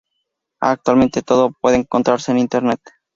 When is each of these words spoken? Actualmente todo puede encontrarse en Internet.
Actualmente 0.63 1.21
todo 1.21 1.53
puede 1.61 1.75
encontrarse 1.77 2.31
en 2.31 2.39
Internet. 2.39 2.79